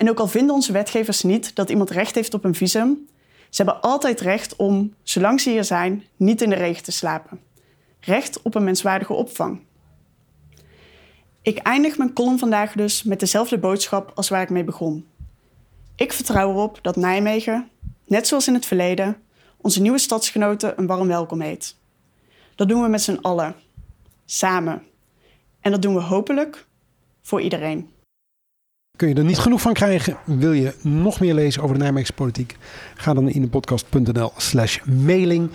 [0.00, 3.08] En ook al vinden onze wetgevers niet dat iemand recht heeft op een visum,
[3.50, 7.40] ze hebben altijd recht om, zolang ze hier zijn, niet in de regen te slapen.
[8.00, 9.60] Recht op een menswaardige opvang.
[11.42, 15.06] Ik eindig mijn column vandaag dus met dezelfde boodschap als waar ik mee begon.
[15.96, 17.68] Ik vertrouw erop dat Nijmegen,
[18.06, 19.16] net zoals in het verleden,
[19.56, 21.76] onze nieuwe stadsgenoten een warm welkom heet.
[22.54, 23.54] Dat doen we met z'n allen,
[24.24, 24.82] samen.
[25.60, 26.66] En dat doen we hopelijk
[27.22, 27.90] voor iedereen.
[29.00, 30.16] Kun je er niet genoeg van krijgen?
[30.24, 32.56] Wil je nog meer lezen over de Nijmeegse politiek?
[32.94, 35.50] Ga dan naar inepodcast.nl slash mailing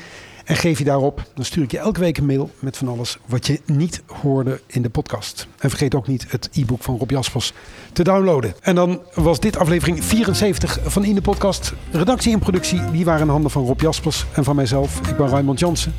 [0.45, 1.23] en geef je daarop.
[1.33, 4.61] Dan stuur ik je elke week een mail met van alles wat je niet hoorde
[4.67, 5.47] in de podcast.
[5.59, 7.53] En vergeet ook niet het e-book van Rob Jaspers
[7.93, 8.53] te downloaden.
[8.61, 11.73] En dan was dit aflevering 74 van In de Podcast.
[11.91, 15.09] Redactie en productie die waren in handen van Rob Jaspers en van mijzelf.
[15.09, 15.93] Ik ben Raymond Jansen.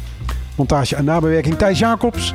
[0.56, 2.35] Montage en nabewerking Thijs Jacobs.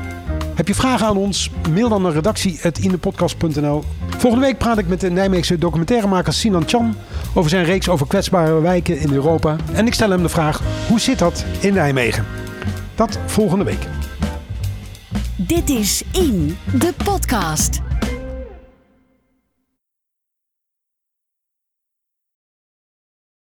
[0.56, 1.50] Heb je vragen aan ons?
[1.74, 3.84] Mail dan naar redactie.indepodcast.nl
[4.18, 6.96] Volgende week praat ik met de Nijmeegse documentairemaker Sinan Chan
[7.34, 9.56] over zijn reeks over kwetsbare wijken in Europa.
[9.74, 12.26] En ik stel hem de vraag, hoe zit dat in Nijmegen?
[12.96, 13.88] Dat volgende week.
[15.36, 17.82] Dit is In, de podcast.